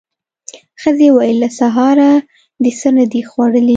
ښځې 0.81 1.07
وويل: 1.11 1.37
له 1.43 1.49
سهاره 1.59 2.11
دې 2.63 2.71
څه 2.79 2.89
نه 2.97 3.05
دي 3.11 3.21
خوړلي. 3.29 3.69